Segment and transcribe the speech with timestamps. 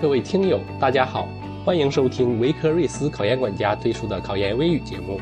[0.00, 1.28] 各位听友，大家好，
[1.62, 5.20] 欢迎收听维科瑞斯考研管家推出的考研微语节目。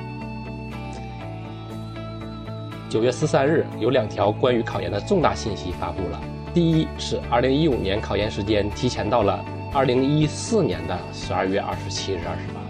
[2.89, 6.21] 九月十三日，有两条关于考研的重大信息发布了。
[6.55, 9.45] 第一是二零一五年考研时间提前到了
[9.75, 12.61] 二零一四年的十二月二十七日、二十八。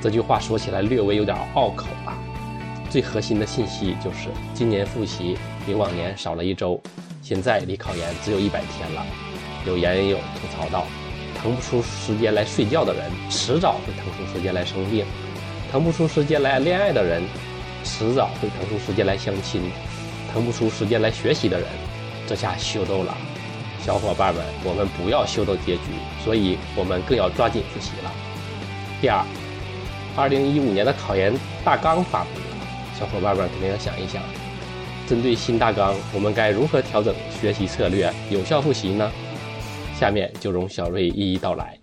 [0.00, 2.16] 这句话说起来略微有点拗口啊。
[2.88, 5.36] 最核心的信息就是，今年复习
[5.66, 6.80] 比往年少了一周，
[7.20, 9.04] 现在离考研只有一百天了。
[9.66, 10.86] 有研友吐槽道。
[11.42, 15.04] 腾不出时间来睡觉的人，迟早会腾出时间来生病；
[15.72, 17.20] 腾不出时间来恋爱的人，
[17.82, 19.60] 迟早会腾出时间来相亲；
[20.32, 21.66] 腾不出时间来学习的人，
[22.28, 23.16] 这下秀逗了。
[23.84, 25.82] 小伙伴们，我们不要秀逗结局，
[26.24, 28.12] 所以我们更要抓紧复习了。
[29.00, 29.24] 第二，
[30.14, 31.34] 二零一五年的考研
[31.64, 34.22] 大纲发布了，小伙伴们肯定要想一想，
[35.08, 39.10] 针对新大纲，我们该如何调整学习策略，有效复习呢？
[39.98, 41.78] 下面就容小瑞一一道来。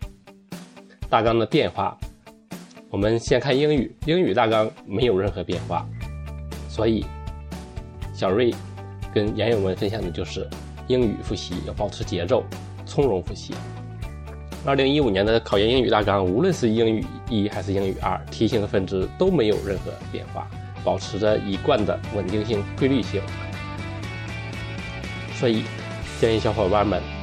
[1.10, 1.98] 大纲的变化，
[2.90, 3.96] 我们先看英语。
[4.06, 5.88] 英语大纲没有任何变化，
[6.68, 7.06] 所以
[8.14, 8.54] 小瑞
[9.14, 10.48] 跟研友们分享的就是
[10.88, 12.44] 英语复习要保持节奏，
[12.86, 13.54] 从容复习。
[14.66, 20.48] 二零一五年的考研英语大纲，无论是英语一还是英语二，题型和分支都没有任何变化，
[20.84, 23.22] 保持着一贯的稳定性、规律性。
[25.34, 25.64] 所以
[26.20, 27.19] 建议小伙伴们。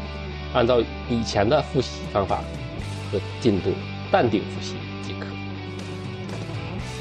[0.53, 2.43] 按照以前的复习方法
[3.13, 3.71] 和进度，
[4.11, 5.27] 淡定复习即可。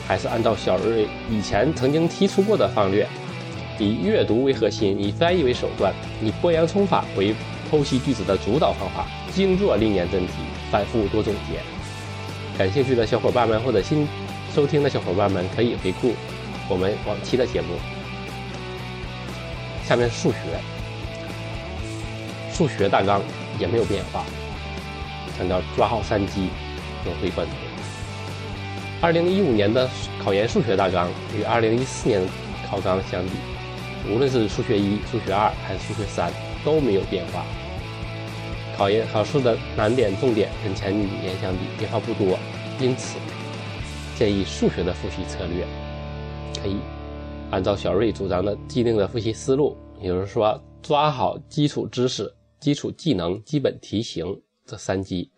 [0.08, 3.08] 还是按照小瑞以前曾经提出过的方略，
[3.80, 7.34] 以阅读为核心，以翻译为手段，以剥洋葱法为
[7.72, 10.34] 剖析句子的主导方法，精做历年真题，
[10.70, 11.60] 反复多总结。
[12.58, 14.08] 感兴趣的小伙伴们或者新
[14.54, 16.14] 收听的小伙伴们可以回顾
[16.70, 17.68] 我们往期的节目。
[19.84, 20.38] 下面是数学，
[22.56, 23.22] 数学大纲。
[23.58, 24.26] 也没有变化，
[25.38, 26.50] 强调抓好三机，
[27.06, 27.56] 融会贯通。
[29.02, 29.90] 二零一五年的
[30.22, 32.22] 考研数学大纲与二零一四年
[32.70, 33.32] 考纲相比，
[34.14, 36.30] 无论是数学一、数学二还是数学三
[36.66, 37.46] 都没有变化。
[38.78, 42.38] 考研考试的难点重点跟前几年相比变化不多，
[42.82, 43.18] 因此
[44.18, 45.66] 建议数学的复习策略
[46.62, 46.76] 可以
[47.52, 52.30] 按照小瑞主张的既定的复习思路，也就是说抓好基础知识。
[52.66, 55.30] 基础技能、基本题型这三级，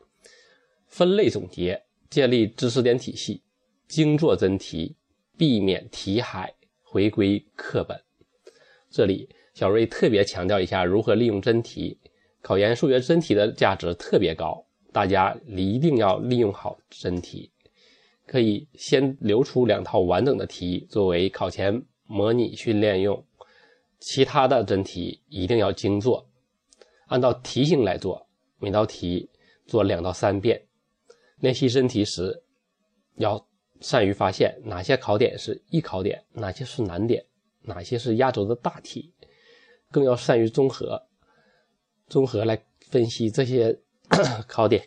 [0.86, 3.42] 分类总结，建立知识点体系，
[3.86, 4.96] 精做真题，
[5.38, 8.02] 避免题海，回归课本。
[8.90, 12.00] 这里小瑞特别强调一下如何利用真题。
[12.42, 17.52] 考研数学真题的价值特别高，大家一定要利用好真题。
[18.26, 23.22] 可以先留出两套完整的题作为考前模拟训练用，
[24.00, 26.27] 其他的真题一定要精做。
[27.08, 28.28] 按照题型来做，
[28.60, 29.30] 每道题
[29.66, 30.62] 做两到三遍。
[31.40, 32.44] 练习真题时，
[33.16, 33.48] 要
[33.80, 37.24] 善于发现哪些考点是易考点，哪些是难点，
[37.62, 39.14] 哪些是压轴的大题，
[39.92, 41.02] 更要善于综合，
[42.08, 43.78] 综合来分析这些
[44.48, 44.84] 考点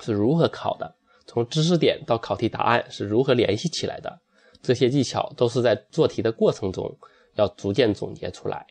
[0.00, 0.94] 是如何考的，
[1.26, 4.20] 从知识点到考题答案是如何联系起来的。
[4.62, 6.98] 这些技巧都是在做题的过程中
[7.34, 8.66] 要逐渐总结出来。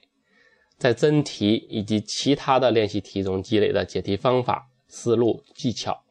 [0.84, 6.04] 在真题以及其他的练习题中积累的解题方法、思路、技巧，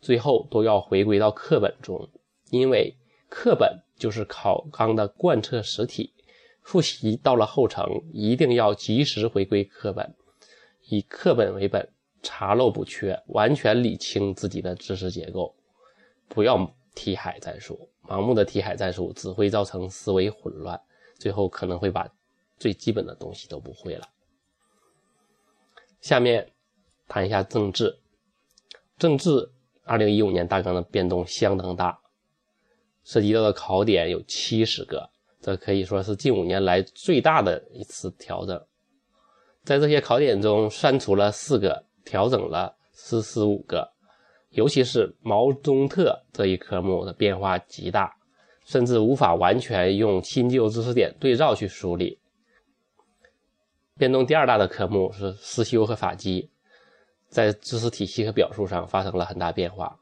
[0.00, 2.08] 最后都要回归到课本中，
[2.50, 2.96] 因为
[3.28, 6.12] 课本就是考纲的贯彻实体。
[6.60, 10.12] 复习到了后程，一定要及时回归课本，
[10.88, 11.88] 以课本为本，
[12.20, 15.54] 查漏补缺，完全理清自己的知识结构，
[16.26, 17.88] 不要题海战术。
[18.08, 20.80] 盲目的题海战术只会造成思维混乱，
[21.16, 22.12] 最后可能会把
[22.58, 24.08] 最基本的东西都不会了。
[26.06, 26.52] 下面
[27.08, 27.98] 谈一下政治。
[28.96, 29.50] 政治
[29.82, 31.98] 二零一五年大纲的变动相当大，
[33.02, 38.64] 涉及到的考点有七十个，这可以说是近五年来最大的一次调整。
[39.64, 43.90] 在这些考点中，删除了四个，调整了四十五个。
[44.50, 48.16] 尤其是毛中特这一科目的变化极大，
[48.64, 52.20] 甚至无法完全用新旧知识点对照去梳理。
[53.98, 56.50] 变动第二大的科目是思修和法基，
[57.28, 59.98] 在知识体系和表述上发生了很大变化。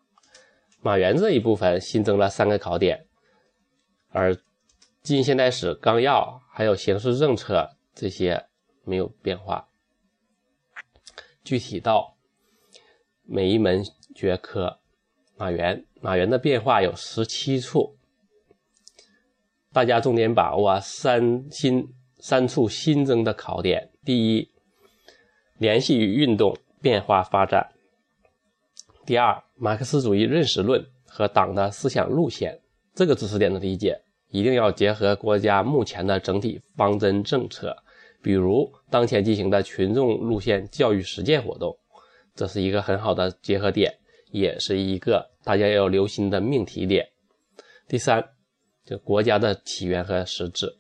[0.81, 3.06] 马原这一部分新增了三个考点，
[4.11, 4.37] 而
[5.02, 8.46] 近现代史纲要还有形势政策这些
[8.85, 9.69] 没有变化。
[11.44, 12.17] 具体到
[13.23, 13.85] 每一门
[14.17, 14.81] 学科，
[15.37, 17.97] 马原马原的变化有十七处，
[19.73, 21.94] 大家重点把握三新。
[22.26, 24.49] 三处新增的考点：第一，
[25.59, 27.62] 联系与运动变化发展；
[29.05, 32.59] 第二，马克思主义认识论和党的思想路线，
[32.94, 34.00] 这个知识点的理解
[34.31, 37.76] 一定要结合国家目前的整体方针政策，
[38.23, 41.76] 比如当前进行的群众路线教育实践活动，
[42.35, 43.99] 这是一个很好的结合点，
[44.31, 47.06] 也是一个大家要留心的命题点。
[47.87, 48.31] 第三，
[48.87, 50.79] 就国家的起源和实质。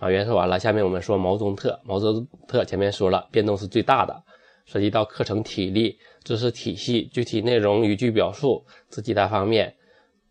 [0.00, 1.78] 啊原说完了，下面我们说毛宗特。
[1.84, 4.24] 毛泽东特前面说了，变动是最大的，
[4.64, 9.76] 涉及到课程体力、知识体系、具体内容、语句表述这几大方面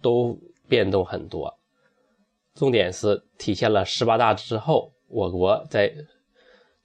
[0.02, 0.36] 都
[0.68, 1.56] 变动很多。
[2.56, 5.94] 重点是体现了十八大之后我国在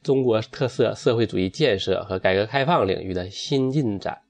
[0.02, 4.20] 中国特色社会主义建设和改革开放领域的新进展。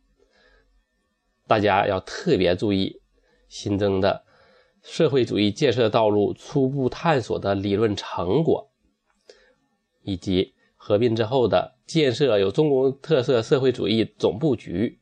[1.49, 3.01] 大家要特别注意
[3.49, 4.25] 新增的。
[4.85, 8.71] 社会主义建设道路初步探索的理论成果，
[10.03, 15.01] 以及合并之后的建设有中国特色社会主义总布局，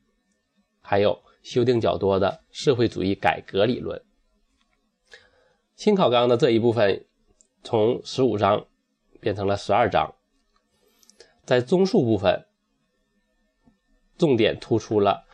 [0.80, 4.00] 还有修订较多的社会主义改革理论。
[5.74, 7.04] 新考纲的这一部分
[7.64, 8.66] 从十五章
[9.20, 10.14] 变成了十二章，
[11.44, 12.46] 在综述部分
[14.16, 15.24] 重点突出了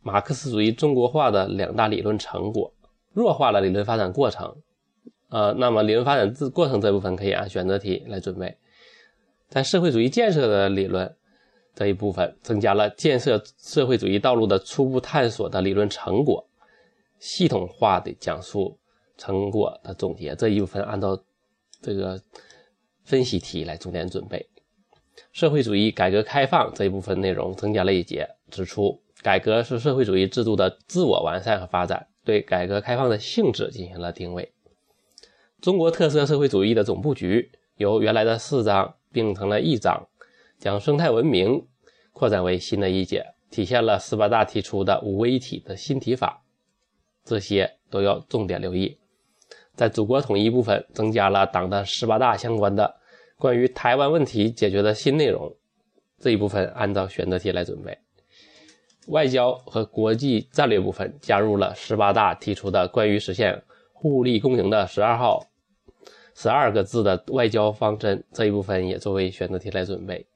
[0.00, 2.72] 马克思主义中国化的两大理论成果。
[3.12, 4.56] 弱化了理论发展过程，
[5.28, 8.56] 呃，那么理论发展自过程这部分可以按选择题来准备。
[9.48, 11.14] 在社会主义建设的理论
[11.74, 16.46] 这一部分，增加了建设社会主义道路的初步探索的理论成果，
[17.18, 18.78] 系统化的讲述
[19.18, 21.22] 成果的总结这一部分，按照
[21.80, 22.20] 这个
[23.04, 24.48] 分析题来重点准备。
[25.32, 32.06] 社会主义改革开放这一部分内容增加了一节，指出改革是社会主义制度的自我完善和发展。
[32.24, 34.52] 对改革开放的性质进行了定位。
[35.60, 40.08] 中国特色社会主义的总布局由原来的四章并成了一章，
[40.58, 41.66] 将生态文明
[42.12, 46.44] 扩展为新的一节，体现了十八大提出的五位一体的新提法。
[47.24, 48.98] 这些都要重点留意。
[49.74, 52.96] 在祖国统一部分，增加了党的十八大相关的
[53.38, 55.54] 关于台湾问题解决的新内容。
[56.18, 57.96] 这一部分按照选择题来准备。
[59.08, 63.62] 外交和国际战略部分加入了十八大提出的关于实现
[63.92, 65.46] 互利共赢的十二号
[66.34, 70.26] 十二个字的外交方针，这一部分也作为选择题来准备。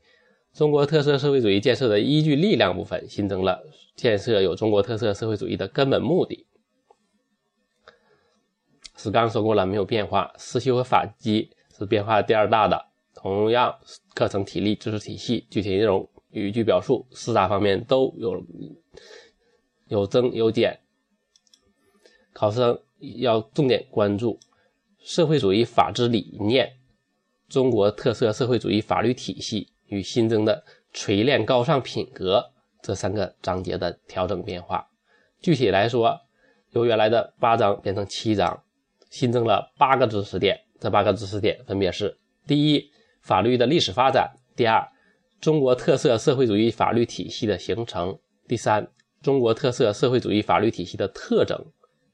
[0.52, 3.62] 中国特色社会主义建设的依据力量部分新增了
[3.94, 6.46] 建设有中国特色社会主义的根本目的。
[8.96, 10.32] 是刚说过了，没有变化。
[10.38, 13.76] 思修和法纪是变化第二大的，同样
[14.14, 16.08] 课程体力、知识体系、具体内容。
[16.40, 18.44] 语句表述四大方面都有
[19.88, 20.80] 有增有减，
[22.32, 22.78] 考生
[23.16, 24.38] 要重点关注
[24.98, 26.76] 社会主义法治理念、
[27.48, 30.62] 中国特色社会主义法律体系与新增的
[30.92, 34.88] 锤炼高尚品格这三个章节的调整变化。
[35.40, 36.20] 具体来说，
[36.72, 38.62] 由原来的八章变成七章，
[39.08, 40.60] 新增了八个知识点。
[40.78, 42.90] 这八个知识点分别是：第一，
[43.22, 44.86] 法律的历史发展；第二，
[45.40, 48.18] 中国特色社会主义法律体系的形成。
[48.48, 48.88] 第三，
[49.22, 51.66] 中国特色社会主义法律体系的特征。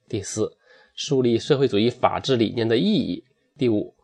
[0.09, 0.57] 第四，
[0.95, 3.25] 树立社会主义法治理念的意义。
[3.57, 3.95] 第五，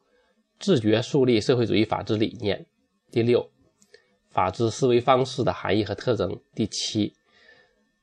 [0.58, 2.66] 自觉树立社会主义法治理念。
[3.10, 3.50] 第六，
[4.30, 6.40] 法治思维方式的含义和特征。
[6.54, 7.14] 第七，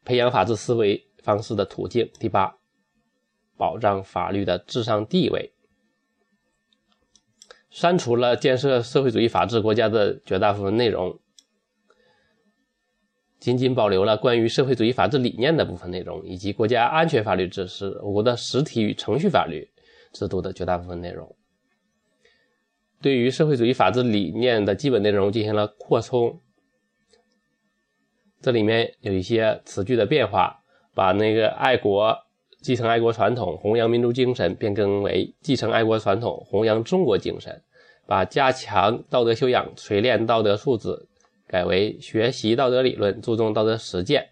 [0.03, 2.09] 培养法治思维方式的途径。
[2.19, 2.57] 第八，
[3.57, 5.53] 保障法律的至上地位。
[7.75, 11.19] 删除了建设社会主义法治国家的绝大部分内容，
[13.37, 19.69] 仅仅保留了关于社会主义法治理念的部分内容，以及国家安全法律知识、我国的实体与程序法律
[20.13, 21.35] 制度的绝大部分内容。
[23.01, 26.39] 对于社会主义法治理念的基本内容进行了扩充，
[28.39, 30.63] 这里面有一些词句的变化，
[30.93, 32.24] 把那个爱国。
[32.65, 37.53] 继承爱国传统，弘扬民族精神，变更为继承爱国传统，弘扬中国精神；
[38.07, 41.07] 把加强道德修养、锤炼道德素质，
[41.45, 44.29] 改为学习道德理论，注重道德实践。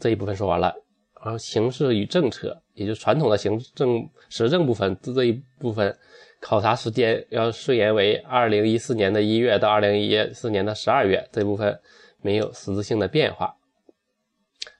[0.00, 0.74] 这一部分说完了，
[1.22, 5.96] 然后形势与政策，也就是传统的行政实政部分，这一部分
[6.40, 11.78] 考察时间要顺延为二零一四年的一月到二零一四年的十二月，这部分
[12.20, 13.54] 没有实质性的变化。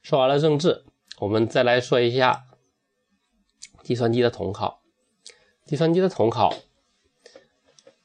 [0.09, 0.87] 说完了政治。
[1.19, 2.47] 我们再来说一下
[3.83, 4.81] 计算机的统考。
[5.67, 6.55] 计算机的统考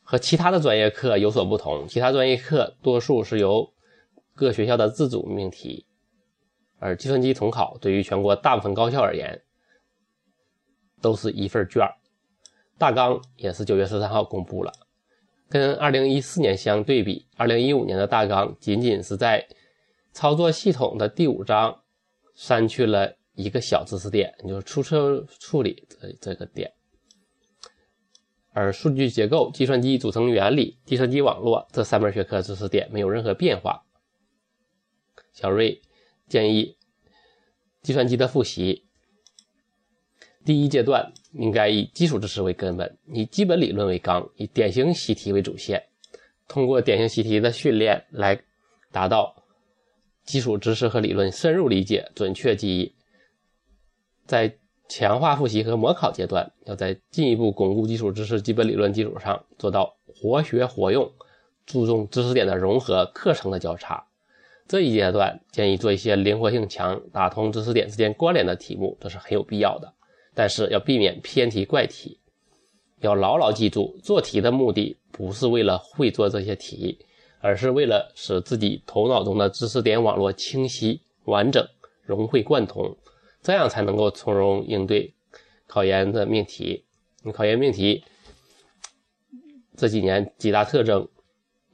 [0.01, 3.73] 和其他的专业课有所不同，其他专业课多数是由
[4.35, 5.85] 各学校的自主命题，
[6.77, 9.41] 而计算机统考对于全国大部分高校而言，
[11.01, 11.87] 都是一份卷
[12.77, 14.73] 大纲也是九月十三号公布了，
[15.47, 19.47] 跟二零一四年相对比，二零一五年的大纲仅仅是在
[20.11, 21.82] 操作系统的第五章
[22.35, 26.71] 删去了一个小知识点，就是出错处理这这个点。
[28.51, 33.83] 而数据结构、计算机组成原理、计算机网络这三门学科知识点没有任何变化。
[35.31, 35.81] 小瑞
[36.27, 36.77] 建议
[37.81, 38.85] 计算机的复习，
[40.45, 45.83] 第一阶段应该以基础知识为根本，以基本理论为纲，以典型习题为主线，
[46.47, 48.39] 通过典型习题的训练来
[48.91, 49.42] 达到
[50.25, 52.93] 基础知识和理论深入理解、准确记忆。
[54.25, 61.11] 在强化复习和模考阶段，要在进一步巩固基础知识、基本理论基础上做到活学活用，
[61.65, 64.05] 注重知识点的融合、课程的交叉。
[64.67, 69.93] 这一阶段建议做一些灵活性强、打通知识点之间关联的题目，这是很有必要的。
[70.33, 72.17] 但是要避免偏题怪题，
[73.01, 76.97] 要牢牢记住，做题的目的不是为了会做这些题，
[77.43, 81.67] 而是为了使自己头脑中的知识点网络清晰、完整、
[82.01, 82.95] 融会贯通。
[83.41, 85.13] 这样才能够从容应对
[85.67, 86.85] 考研的命题。
[87.21, 88.05] 你考研命题
[89.75, 91.09] 这几年几大特征，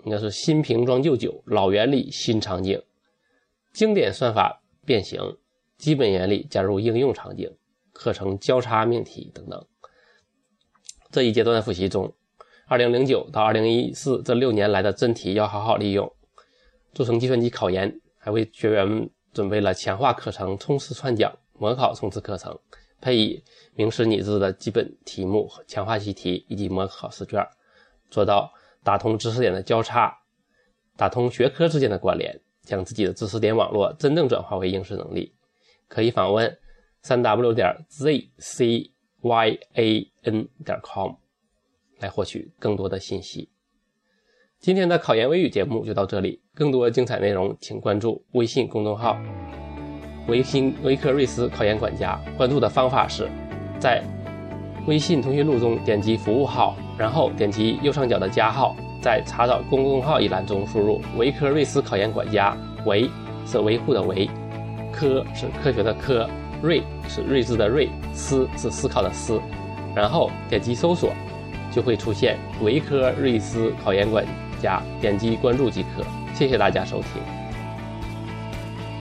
[0.06, 2.82] 应该是新瓶装旧酒，老原理新场景，
[3.72, 5.38] 经典算法变形，
[5.78, 7.56] 基本原理加入应用场景，
[7.94, 9.64] 课程交叉命题等等。
[11.12, 12.16] 这一阶段的复习中，
[12.70, 16.14] 二零零九到二零一四这六年来的真题要好好利用。
[16.94, 21.36] 做成计算机考研，还为学员们准备了强化课程、冲刺串讲。
[21.58, 22.58] 模考冲刺课程，
[23.02, 27.44] 配以名师拟制的基本题目强化习题以及模考试卷，
[28.12, 30.16] 做到打通知识点的交叉，
[30.96, 35.34] 打通学科之间的关联，将自己的知识点网络真正转化为应试能力。
[35.88, 36.56] 可以访问
[37.02, 39.58] 三 w 点 zcyan
[40.64, 41.16] 点 com
[42.00, 43.50] 来获取更多的信息。
[44.60, 49.18] 今天的考研微语节目就到这里，更多精彩内容请关注微信公众号。
[50.28, 53.30] 维新维克瑞斯考研管家关注的方法是，
[53.80, 54.04] 在
[54.86, 63.10] 微信通讯录中点击服务号，然后点击右上角的加号，在查找公众号一栏中输入“维克瑞斯考研管家”，维
[63.46, 64.30] 是维护的维，
[64.92, 66.30] 科是科学的科，
[66.62, 69.42] 睿是睿智的睿，思是思考的思，
[69.96, 71.12] 然后点击搜索，
[71.72, 74.26] 就会出现维科瑞斯考研管
[74.62, 76.04] 家，点击关注即可。
[76.34, 77.39] 谢谢大家收听。